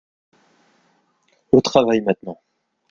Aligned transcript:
Au 1.51 1.61
travail 1.61 2.01
maintenant! 2.01 2.41